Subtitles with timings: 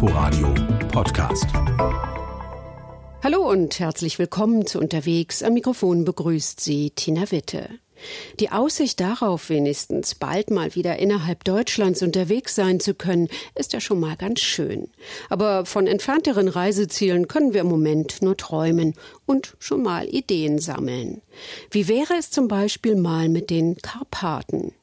[0.00, 0.54] Inforadio
[0.92, 1.46] Podcast.
[3.24, 5.42] Hallo und herzlich willkommen zu Unterwegs.
[5.42, 7.68] Am Mikrofon begrüßt Sie Tina Witte.
[8.38, 13.26] Die Aussicht darauf, wenigstens bald mal wieder innerhalb Deutschlands unterwegs sein zu können,
[13.56, 14.88] ist ja schon mal ganz schön.
[15.30, 18.94] Aber von entfernteren Reisezielen können wir im Moment nur träumen
[19.26, 21.22] und schon mal Ideen sammeln.
[21.72, 24.74] Wie wäre es zum Beispiel mal mit den Karpaten?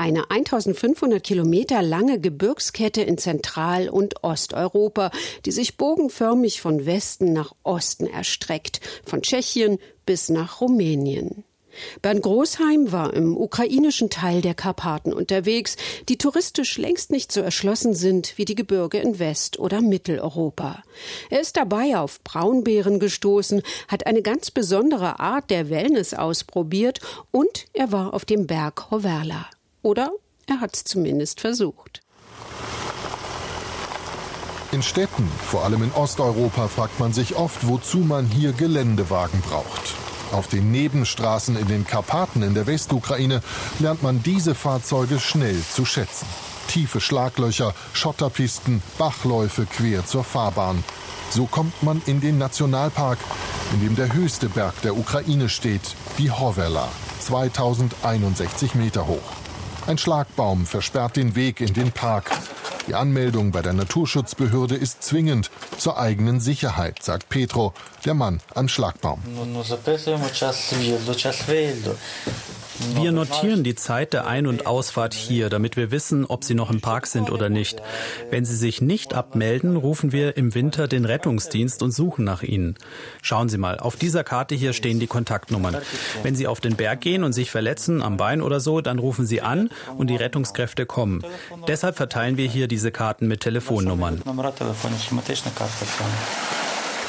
[0.00, 5.10] Eine 1500 Kilometer lange Gebirgskette in Zentral- und Osteuropa,
[5.44, 11.44] die sich bogenförmig von Westen nach Osten erstreckt, von Tschechien bis nach Rumänien.
[12.00, 15.76] Bernd Großheim war im ukrainischen Teil der Karpaten unterwegs,
[16.08, 20.82] die touristisch längst nicht so erschlossen sind wie die Gebirge in West- oder Mitteleuropa.
[21.28, 27.00] Er ist dabei auf Braunbären gestoßen, hat eine ganz besondere Art der Wellness ausprobiert
[27.32, 29.46] und er war auf dem Berg Hoverla.
[29.82, 30.10] Oder
[30.46, 32.00] er hat es zumindest versucht.
[34.72, 39.94] In Städten, vor allem in Osteuropa, fragt man sich oft, wozu man hier Geländewagen braucht.
[40.30, 43.42] Auf den Nebenstraßen in den Karpaten in der Westukraine
[43.80, 46.26] lernt man diese Fahrzeuge schnell zu schätzen.
[46.68, 50.84] Tiefe Schlaglöcher, Schotterpisten, Bachläufe quer zur Fahrbahn.
[51.30, 53.18] So kommt man in den Nationalpark,
[53.72, 59.18] in dem der höchste Berg der Ukraine steht, die Hovela, 2061 Meter hoch.
[59.86, 62.30] Ein Schlagbaum versperrt den Weg in den Park.
[62.86, 67.72] Die Anmeldung bei der Naturschutzbehörde ist zwingend zur eigenen Sicherheit, sagt Petro,
[68.04, 69.22] der Mann am Schlagbaum.
[72.94, 76.70] Wir notieren die Zeit der Ein- und Ausfahrt hier, damit wir wissen, ob Sie noch
[76.70, 77.82] im Park sind oder nicht.
[78.30, 82.76] Wenn Sie sich nicht abmelden, rufen wir im Winter den Rettungsdienst und suchen nach Ihnen.
[83.22, 85.76] Schauen Sie mal, auf dieser Karte hier stehen die Kontaktnummern.
[86.22, 89.26] Wenn Sie auf den Berg gehen und sich verletzen am Bein oder so, dann rufen
[89.26, 91.22] Sie an und die Rettungskräfte kommen.
[91.68, 94.22] Deshalb verteilen wir hier diese Karten mit Telefonnummern.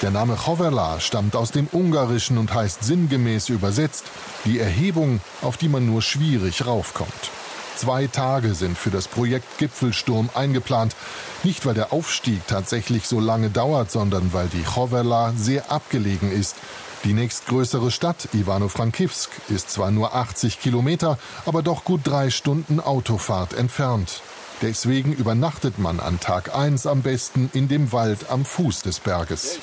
[0.02, 4.06] Der Name Choverla stammt aus dem Ungarischen und heißt sinngemäß übersetzt
[4.46, 7.30] die Erhebung, auf die man nur schwierig raufkommt.
[7.76, 10.96] Zwei Tage sind für das Projekt Gipfelsturm eingeplant.
[11.44, 16.56] Nicht, weil der Aufstieg tatsächlich so lange dauert, sondern weil die Choverla sehr abgelegen ist.
[17.04, 23.54] Die nächstgrößere Stadt, Ivano-Frankivsk, ist zwar nur 80 Kilometer, aber doch gut drei Stunden Autofahrt
[23.54, 24.22] entfernt.
[24.62, 29.58] Deswegen übernachtet man an Tag 1 am besten in dem Wald am Fuß des Berges.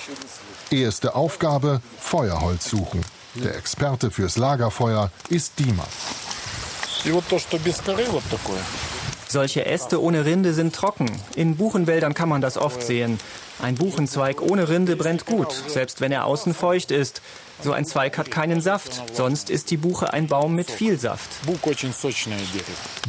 [0.71, 3.01] Erste Aufgabe, Feuerholz suchen.
[3.34, 5.84] Der Experte fürs Lagerfeuer ist Dima.
[9.28, 11.11] Solche Äste ohne Rinde sind trocken.
[11.34, 13.19] In Buchenwäldern kann man das oft sehen.
[13.62, 17.23] Ein Buchenzweig ohne Rinde brennt gut, selbst wenn er außen feucht ist.
[17.62, 21.31] So ein Zweig hat keinen Saft, sonst ist die Buche ein Baum mit viel Saft.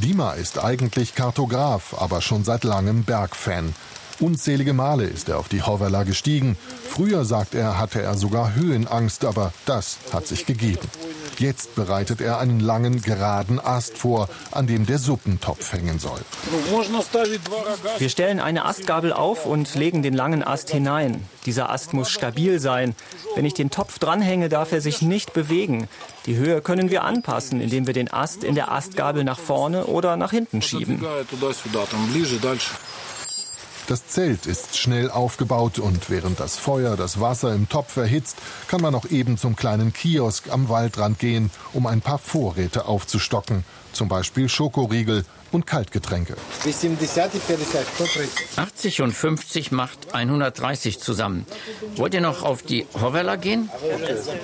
[0.02, 3.76] Dima ist eigentlich Kartograf, aber schon seit langem Bergfan.
[4.20, 6.58] Unzählige Male ist er auf die Hovela gestiegen.
[6.90, 10.88] Früher, sagt er, hatte er sogar Höhenangst, aber das hat sich gegeben.
[11.38, 16.20] Jetzt bereitet er einen langen, geraden Ast vor, an dem der Suppentopf hängen soll.
[17.98, 21.24] Wir stellen eine Astgabel auf und legen den langen Ast hinein.
[21.46, 22.94] Dieser Ast muss stabil sein.
[23.36, 25.88] Wenn ich den Topf dranhänge, darf er sich nicht bewegen.
[26.26, 30.18] Die Höhe können wir anpassen, indem wir den Ast in der Astgabel nach vorne oder
[30.18, 31.02] nach hinten schieben.
[33.90, 38.82] Das Zelt ist schnell aufgebaut und während das Feuer das Wasser im Topf erhitzt, kann
[38.82, 44.08] man auch eben zum kleinen Kiosk am Waldrand gehen, um ein paar Vorräte aufzustocken, zum
[44.08, 46.36] Beispiel Schokoriegel und Kaltgetränke.
[48.58, 51.48] 80 und 50 macht 130 zusammen.
[51.96, 53.72] Wollt ihr noch auf die Hovella gehen?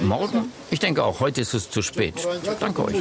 [0.02, 0.52] Morgen?
[0.72, 2.16] Ich denke auch, heute ist es zu spät.
[2.60, 2.96] Danke euch.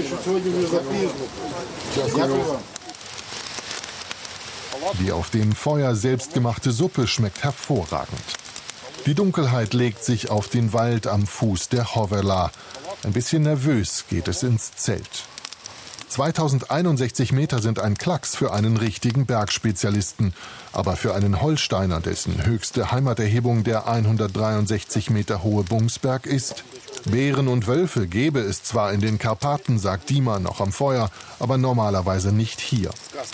[5.01, 8.21] Die auf dem Feuer selbstgemachte Suppe schmeckt hervorragend.
[9.07, 12.51] Die Dunkelheit legt sich auf den Wald am Fuß der Hovela.
[13.03, 15.25] Ein bisschen nervös geht es ins Zelt.
[16.09, 20.33] 2061 Meter sind ein Klacks für einen richtigen Bergspezialisten,
[20.73, 26.63] aber für einen Holsteiner, dessen höchste Heimaterhebung der 163 Meter hohe Bungsberg ist,
[27.05, 31.59] Bären und Wölfe gäbe es zwar in den Karpaten, sagt Dima noch am Feuer, aber
[31.59, 32.91] normalerweise nicht hier.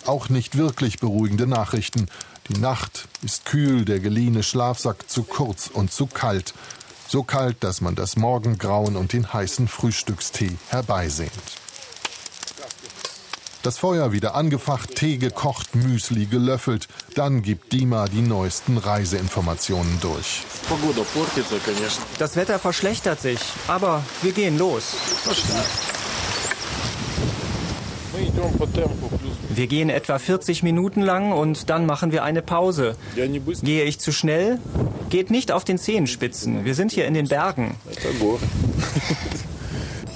[0.07, 2.07] Auch nicht wirklich beruhigende Nachrichten.
[2.49, 6.53] Die Nacht ist kühl, der geliehene Schlafsack zu kurz und zu kalt.
[7.07, 11.31] So kalt, dass man das Morgengrauen und den heißen Frühstückstee herbeisehnt.
[13.63, 16.89] Das Feuer wieder angefacht, Tee gekocht, Müsli gelöffelt.
[17.15, 20.41] Dann gibt Dima die neuesten Reiseinformationen durch.
[22.19, 24.95] Das Wetter verschlechtert sich, aber wir gehen los.
[29.51, 32.97] Wir gehen etwa 40 Minuten lang und dann machen wir eine Pause.
[33.15, 34.59] Gehe ich zu schnell?
[35.11, 36.65] Geht nicht auf den Zehenspitzen.
[36.65, 37.77] Wir sind hier in den Bergen.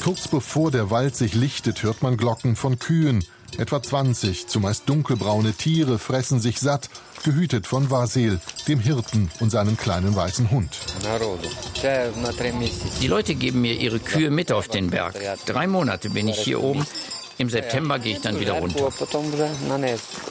[0.04, 3.24] Kurz bevor der Wald sich lichtet, hört man Glocken von Kühen.
[3.56, 6.90] Etwa 20, zumeist dunkelbraune Tiere fressen sich satt,
[7.22, 10.76] gehütet von Vasil, dem Hirten und seinem kleinen weißen Hund.
[13.00, 15.14] Die Leute geben mir ihre Kühe mit auf den Berg.
[15.46, 16.86] Drei Monate bin ich hier oben.
[17.38, 18.90] Im September gehe ich dann wieder runter.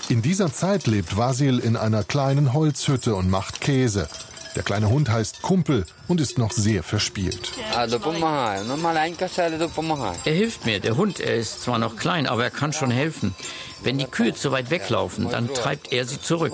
[0.08, 4.08] In dieser Zeit lebt Vasil in einer kleinen Holzhütte und macht Käse.
[4.56, 7.52] Der kleine Hund heißt Kumpel und ist noch sehr verspielt.
[10.26, 10.80] Er hilft mir.
[10.80, 13.34] Der Hund, er ist zwar noch klein, aber er kann schon helfen.
[13.84, 16.54] Wenn die Kühe zu weit weglaufen, dann treibt er sie zurück.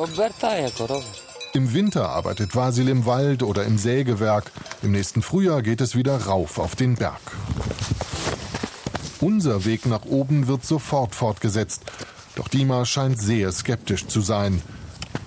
[1.54, 4.52] Im Winter arbeitet Vasil im Wald oder im Sägewerk.
[4.82, 7.20] Im nächsten Frühjahr geht es wieder rauf auf den Berg.
[9.20, 11.84] Unser Weg nach oben wird sofort fortgesetzt.
[12.36, 14.62] Doch Dima scheint sehr skeptisch zu sein.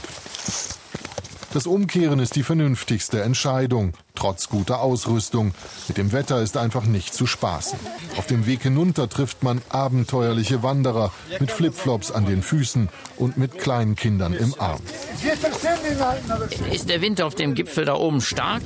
[1.55, 5.53] Das Umkehren ist die vernünftigste Entscheidung, trotz guter Ausrüstung.
[5.87, 7.79] Mit dem Wetter ist einfach nicht zu spaßen.
[8.17, 13.57] Auf dem Weg hinunter trifft man abenteuerliche Wanderer mit Flipflops an den Füßen und mit
[13.57, 14.81] kleinen Kindern im Arm.
[16.73, 18.61] Ist der Wind auf dem Gipfel da oben stark?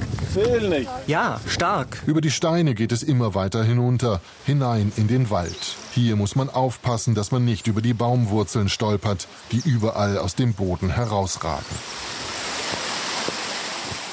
[1.06, 2.02] Ja, stark.
[2.08, 5.76] Über die Steine geht es immer weiter hinunter, hinein in den Wald.
[5.94, 10.56] Hier muss man aufpassen, dass man nicht über die Baumwurzeln stolpert, die überall aus dem
[10.56, 11.68] Boden herausragen.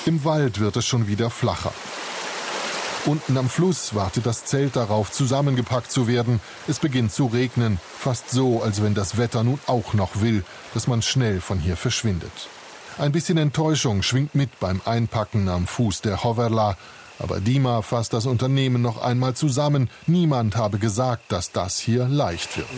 [0.07, 1.73] Im Wald wird es schon wieder flacher.
[3.07, 6.39] Unten am Fluss wartet das Zelt darauf, zusammengepackt zu werden.
[6.69, 10.45] Es beginnt zu regnen, fast so, als wenn das Wetter nun auch noch will,
[10.75, 12.31] dass man schnell von hier verschwindet.
[12.99, 16.77] Ein bisschen Enttäuschung schwingt mit beim Einpacken am Fuß der Hoverla,
[17.19, 19.89] aber Dima fasst das Unternehmen noch einmal zusammen.
[20.07, 22.69] Niemand habe gesagt, dass das hier leicht wird.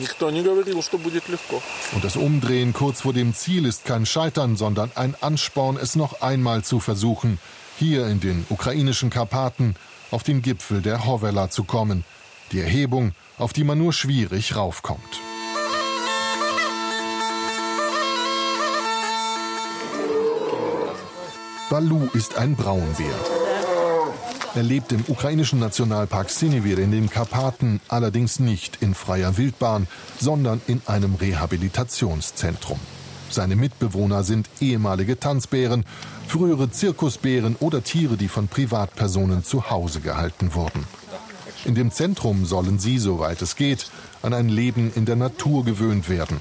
[1.93, 6.21] Und das Umdrehen kurz vor dem Ziel ist kein Scheitern, sondern ein Ansporn, es noch
[6.21, 7.39] einmal zu versuchen,
[7.79, 9.75] hier in den ukrainischen Karpaten
[10.11, 12.05] auf den Gipfel der Hovela zu kommen.
[12.53, 15.21] Die Erhebung, auf die man nur schwierig raufkommt.
[21.71, 23.38] Balu ist ein Braunbär.
[24.55, 29.87] Er lebt im ukrainischen Nationalpark Sinevir in den Karpaten, allerdings nicht in freier Wildbahn,
[30.19, 32.81] sondern in einem Rehabilitationszentrum.
[33.31, 35.85] Seine Mitbewohner sind ehemalige Tanzbären,
[36.27, 40.85] frühere Zirkusbären oder Tiere, die von Privatpersonen zu Hause gehalten wurden.
[41.65, 43.91] In dem Zentrum sollen sie, soweit es geht,
[44.23, 46.41] an ein Leben in der Natur gewöhnt werden.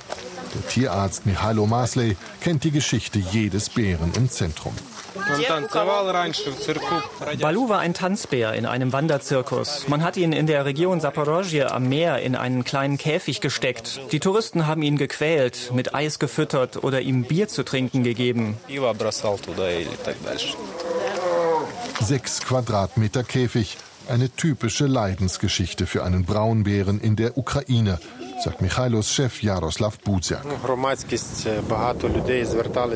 [0.54, 4.74] Der Tierarzt Mihailo Masley kennt die Geschichte jedes Bären im Zentrum.
[7.40, 9.88] Balu war ein Tanzbär in einem Wanderzirkus.
[9.88, 14.00] Man hat ihn in der Region Saporozhye am Meer in einen kleinen Käfig gesteckt.
[14.12, 18.58] Die Touristen haben ihn gequält, mit Eis gefüttert oder ihm Bier zu trinken gegeben.
[22.00, 23.78] Sechs Quadratmeter Käfig.
[24.08, 28.00] Eine typische Leidensgeschichte für einen Braunbären in der Ukraine,
[28.40, 30.46] sagt Michailos Chef Jaroslav Buziak.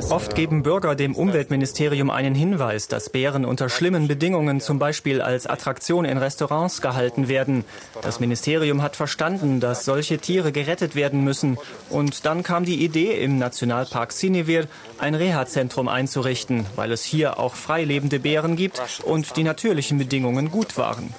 [0.09, 5.47] Oft geben Bürger dem Umweltministerium einen Hinweis, dass Bären unter schlimmen Bedingungen zum Beispiel als
[5.47, 7.65] Attraktion in Restaurants gehalten werden.
[8.01, 11.57] Das Ministerium hat verstanden, dass solche Tiere gerettet werden müssen.
[11.89, 14.67] Und dann kam die Idee, im Nationalpark Sinevir
[14.99, 20.77] ein Reha-Zentrum einzurichten, weil es hier auch freilebende Bären gibt und die natürlichen Bedingungen gut
[20.77, 21.13] waren.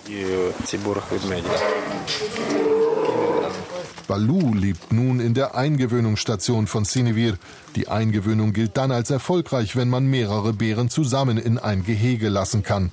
[4.06, 7.38] Balu lebt nun in der Eingewöhnungsstation von Sinevir.
[7.76, 12.62] Die Eingewöhnung gilt dann als erfolgreich, wenn man mehrere Bären zusammen in ein Gehege lassen
[12.62, 12.90] kann.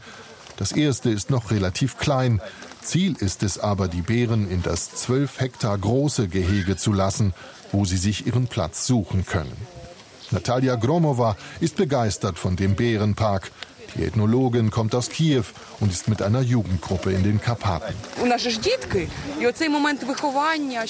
[0.57, 2.41] Das erste ist noch relativ klein.
[2.81, 7.33] Ziel ist es aber, die Bären in das zwölf Hektar große Gehege zu lassen,
[7.71, 9.55] wo sie sich ihren Platz suchen können.
[10.31, 13.51] Natalia Gromova ist begeistert von dem Bärenpark.
[13.95, 15.43] Die Ethnologin kommt aus Kiew
[15.79, 17.93] und ist mit einer Jugendgruppe in den Karpaten.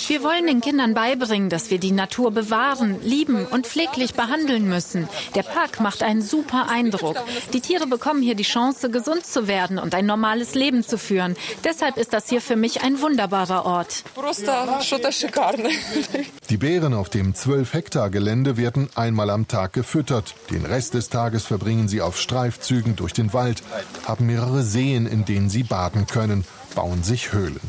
[0.08, 5.08] Wir wollen den Kindern beibringen, dass wir die Natur bewahren, lieben und pfleglich behandeln müssen.
[5.36, 7.18] Der Park macht einen super Eindruck.
[7.54, 11.36] Die Tiere bekommen hier die Chance, gesund zu werden und ein normales Leben zu führen.
[11.64, 14.04] Deshalb ist das hier für mich ein wunderbarer Ort.
[16.50, 20.36] Die Bären auf dem 12 Hektar Gelände werden einmal am Tag gefüttert.
[20.52, 23.64] Den Rest des Tages verbringen sie auf Streifzügen durch den Wald,
[24.06, 27.60] haben mehrere Seen, in denen sie baden können, bauen sich Höhlen.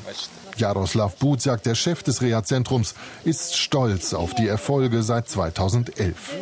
[0.56, 6.34] Jaroslav Buziak, der Chef des Reha-Zentrums, ist stolz auf die Erfolge seit 2011.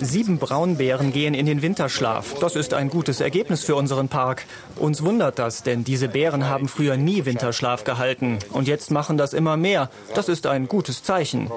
[0.00, 2.34] Sieben Braunbären gehen in den Winterschlaf.
[2.40, 4.44] Das ist ein gutes Ergebnis für unseren Park.
[4.76, 8.38] Uns wundert das, denn diese Bären haben früher nie Winterschlaf gehalten.
[8.50, 9.90] Und jetzt machen das immer mehr.
[10.14, 11.50] Das ist ein gutes Zeichen.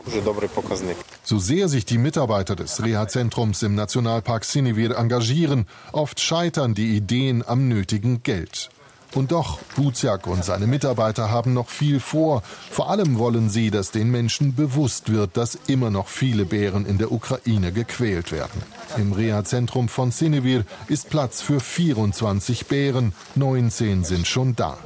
[1.24, 7.44] So sehr sich die Mitarbeiter des Reha-Zentrums im Nationalpark Sinevir engagieren, oft scheitern die Ideen
[7.46, 8.70] am nötigen Geld.
[9.14, 12.44] Und doch, Buziak und seine Mitarbeiter haben noch viel vor.
[12.70, 16.98] Vor allem wollen sie, dass den Menschen bewusst wird, dass immer noch viele Bären in
[16.98, 18.62] der Ukraine gequält werden.
[18.98, 24.78] Im Reha-Zentrum von Sinevir ist Platz für 24 Bären, 19 sind schon da.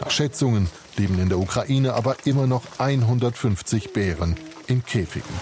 [0.00, 5.34] Nach Schätzungen leben in der Ukraine aber immer noch 150 Bären in Käfigen.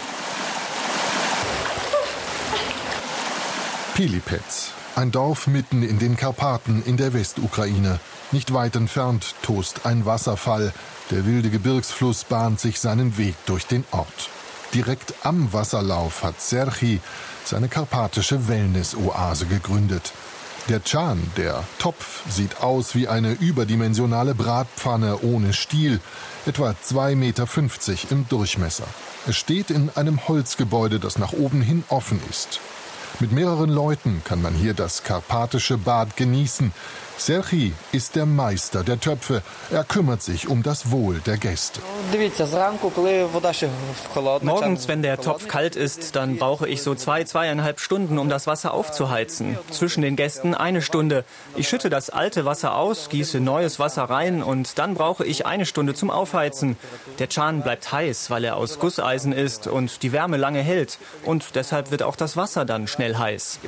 [3.94, 8.00] Pilipetz, ein Dorf mitten in den Karpaten in der Westukraine.
[8.32, 10.72] Nicht weit entfernt tost ein Wasserfall.
[11.10, 14.30] Der wilde Gebirgsfluss bahnt sich seinen Weg durch den Ort.
[14.72, 17.00] Direkt am Wasserlauf hat Serchi
[17.44, 20.12] seine karpatische Wellness-Oase gegründet.
[20.70, 26.00] Der Chan, der Topf, sieht aus wie eine überdimensionale Bratpfanne ohne Stiel,
[26.46, 27.46] etwa 2,50 Meter
[28.10, 28.86] im Durchmesser.
[29.28, 32.60] Es steht in einem Holzgebäude, das nach oben hin offen ist.
[33.18, 36.72] Mit mehreren Leuten kann man hier das karpatische Bad genießen.
[37.18, 39.42] Serchi ist der Meister der Töpfe.
[39.70, 41.80] Er kümmert sich um das Wohl der Gäste.
[44.42, 48.46] Morgens, wenn der Topf kalt ist, dann brauche ich so zwei, zweieinhalb Stunden, um das
[48.46, 49.58] Wasser aufzuheizen.
[49.70, 51.24] Zwischen den Gästen eine Stunde.
[51.56, 55.64] Ich schütte das alte Wasser aus, gieße neues Wasser rein und dann brauche ich eine
[55.64, 56.76] Stunde zum Aufheizen.
[57.18, 60.98] Der Chan bleibt heiß, weil er aus Gusseisen ist und die Wärme lange hält.
[61.24, 63.60] Und deshalb wird auch das Wasser dann schnell heiß.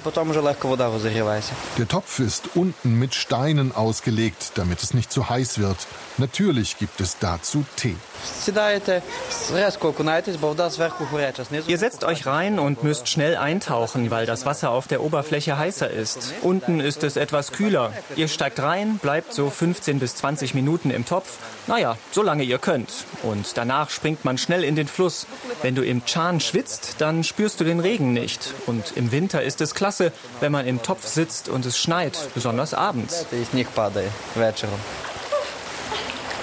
[1.78, 5.76] Der Topf ist unten mit Steinen ausgelegt, damit es nicht zu heiß wird.
[6.16, 7.94] Natürlich gibt es dazu Tee.
[11.68, 15.88] Ihr setzt euch rein und müsst schnell eintauchen, weil das Wasser auf der Oberfläche heißer
[15.88, 16.34] ist.
[16.42, 17.92] Unten ist es etwas kühler.
[18.16, 21.38] Ihr steigt rein, bleibt so 15 bis 20 Minuten im Topf.
[21.68, 22.90] Naja, solange ihr könnt.
[23.22, 25.28] Und danach springt man schnell in den Fluss.
[25.62, 28.52] Wenn du im Chan schwitzt, dann spürst du den Regen nicht.
[28.66, 32.74] Und im Winter ist es klasse, wenn man im Topf sitzt und es schneit, besonders
[32.74, 33.26] abends.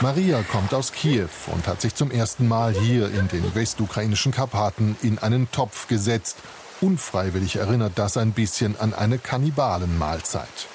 [0.02, 4.98] Maria kommt aus Kiew und hat sich zum ersten Mal hier in den westukrainischen Karpaten
[5.02, 6.38] in einen Topf gesetzt.
[6.82, 10.68] Unfreiwillig erinnert das ein bisschen an eine Kannibalenmahlzeit.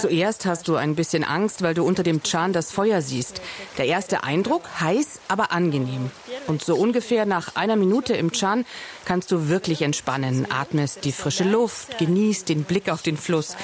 [0.00, 3.40] Zuerst hast du ein bisschen Angst, weil du unter dem Chan das Feuer siehst.
[3.78, 6.10] Der erste Eindruck, heiß, aber angenehm.
[6.48, 8.66] Und so ungefähr nach einer Minute im Chan
[9.04, 13.56] kannst du wirklich entspannen, atmest die frische Luft, genießt den Blick auf den Fluss.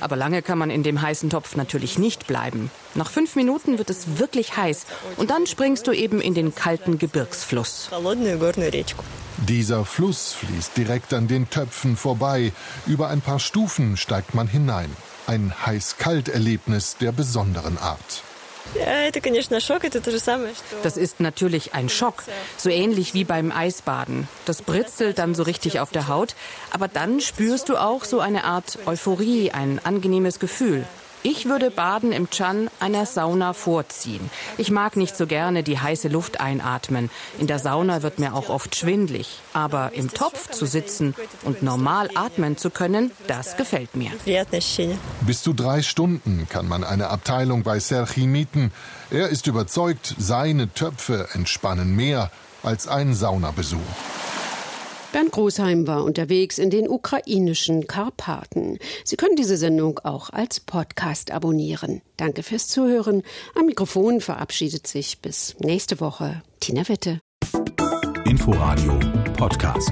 [0.00, 2.70] Aber lange kann man in dem heißen Topf natürlich nicht bleiben.
[2.94, 4.86] Nach fünf Minuten wird es wirklich heiß
[5.18, 7.90] und dann springst du eben in den kalten Gebirgsfluss.
[9.46, 12.52] Dieser Fluss fließt direkt an den Töpfen vorbei.
[12.86, 14.94] Über ein paar Stufen steigt man hinein.
[15.26, 18.22] Ein heiß-kalt-Erlebnis der besonderen Art.
[20.82, 22.22] Das ist natürlich ein Schock,
[22.56, 24.28] so ähnlich wie beim Eisbaden.
[24.44, 26.34] Das britzelt dann so richtig auf der Haut,
[26.70, 30.84] aber dann spürst du auch so eine Art Euphorie, ein angenehmes Gefühl.
[31.22, 34.30] Ich würde Baden im Chan einer Sauna vorziehen.
[34.56, 37.10] Ich mag nicht so gerne die heiße Luft einatmen.
[37.38, 39.40] In der Sauna wird mir auch oft schwindlig.
[39.52, 44.12] Aber im Topf zu sitzen und normal atmen zu können, das gefällt mir.
[45.22, 48.72] Bis zu drei Stunden kann man eine Abteilung bei Serchi mieten.
[49.10, 52.30] Er ist überzeugt, seine Töpfe entspannen mehr
[52.62, 53.78] als ein Saunabesuch.
[55.18, 58.78] Bernd Großheim war unterwegs in den ukrainischen Karpaten.
[59.02, 62.02] Sie können diese Sendung auch als Podcast abonnieren.
[62.16, 63.24] Danke fürs Zuhören.
[63.58, 67.18] Am Mikrofon verabschiedet sich bis nächste Woche Tina Witte.
[68.26, 68.96] Inforadio
[69.36, 69.90] Podcast.